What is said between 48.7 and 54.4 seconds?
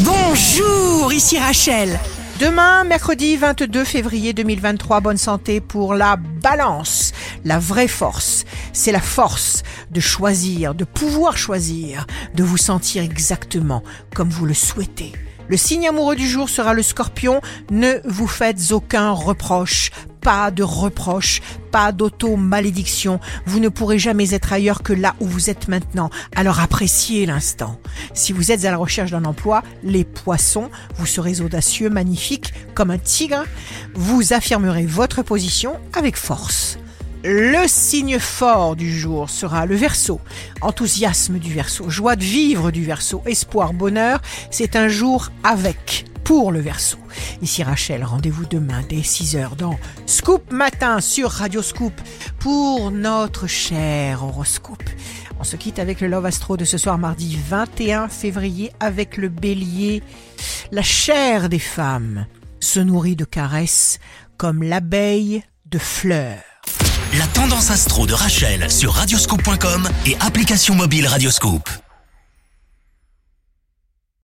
dès 6h dans Scoop Matin sur Radio Scoop pour notre cher